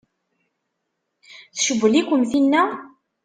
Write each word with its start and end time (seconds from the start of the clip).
Tcewwel-ikem 1.55 2.21
tinna? 2.31 2.63